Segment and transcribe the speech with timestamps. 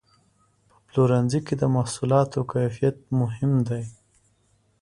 [0.69, 3.83] په پلورنځي کې د محصولاتو کیفیت مهم دی.